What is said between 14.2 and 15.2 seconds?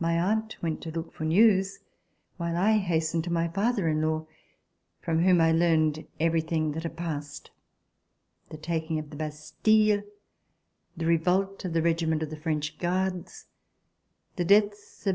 the deaths of